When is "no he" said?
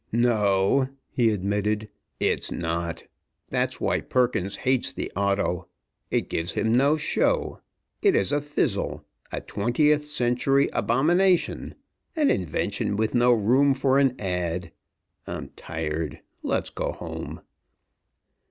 0.11-1.29